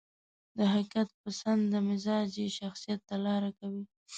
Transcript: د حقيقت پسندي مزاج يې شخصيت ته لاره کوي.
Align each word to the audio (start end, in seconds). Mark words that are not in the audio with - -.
د 0.57 0.59
حقيقت 0.71 1.07
پسندي 1.23 1.79
مزاج 1.89 2.29
يې 2.41 2.47
شخصيت 2.59 2.99
ته 3.09 3.15
لاره 3.25 3.51
کوي. 3.59 3.83